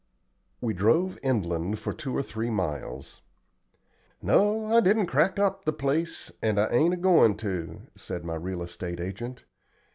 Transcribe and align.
We 0.61 0.73
drove 0.73 1.19
inland 1.21 1.77
for 1.77 1.93
two 1.93 2.17
or 2.17 2.23
three 2.23 2.49
miles. 2.49 3.21
"No, 4.19 4.65
I 4.75 4.79
didn't 4.81 5.05
crack 5.05 5.37
up 5.37 5.63
the 5.63 5.73
place, 5.73 6.31
and 6.41 6.59
I 6.59 6.69
ain't 6.69 6.95
a 6.95 6.97
goin' 6.97 7.37
to," 7.37 7.81
said 7.95 8.25
my 8.25 8.33
real 8.33 8.63
estate 8.63 8.99
agent. 8.99 9.45